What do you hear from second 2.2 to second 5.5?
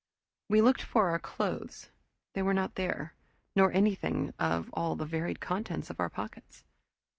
they were not there, nor anything of all the varied